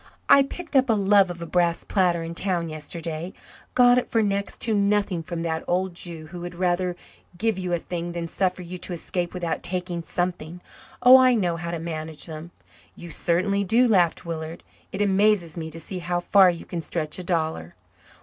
[0.27, 3.33] I picked up a love of a brass platter in town yesterday
[3.75, 6.95] got it for next to nothing from that old Jew who would really rather
[7.37, 10.59] give you a thing than suffer you to escape without taking something.
[11.03, 12.49] Oh, I know how to manage them."
[12.95, 14.63] "You certainly do," laughed Willard.
[14.91, 17.75] "It amazes me to see how far you can stretch a dollar."